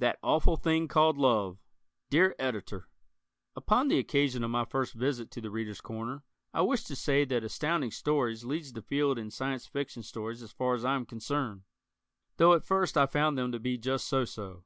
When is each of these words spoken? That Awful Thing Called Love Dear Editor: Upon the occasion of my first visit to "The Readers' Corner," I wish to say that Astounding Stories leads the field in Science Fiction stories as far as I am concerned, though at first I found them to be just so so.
That 0.00 0.18
Awful 0.24 0.56
Thing 0.56 0.88
Called 0.88 1.16
Love 1.16 1.58
Dear 2.10 2.34
Editor: 2.36 2.88
Upon 3.54 3.86
the 3.86 4.00
occasion 4.00 4.42
of 4.42 4.50
my 4.50 4.64
first 4.64 4.92
visit 4.92 5.30
to 5.30 5.40
"The 5.40 5.52
Readers' 5.52 5.80
Corner," 5.80 6.24
I 6.52 6.62
wish 6.62 6.82
to 6.82 6.96
say 6.96 7.24
that 7.26 7.44
Astounding 7.44 7.92
Stories 7.92 8.42
leads 8.44 8.72
the 8.72 8.82
field 8.82 9.20
in 9.20 9.30
Science 9.30 9.64
Fiction 9.68 10.02
stories 10.02 10.42
as 10.42 10.50
far 10.50 10.74
as 10.74 10.84
I 10.84 10.96
am 10.96 11.06
concerned, 11.06 11.62
though 12.38 12.54
at 12.54 12.64
first 12.64 12.98
I 12.98 13.06
found 13.06 13.38
them 13.38 13.52
to 13.52 13.60
be 13.60 13.78
just 13.78 14.08
so 14.08 14.24
so. 14.24 14.64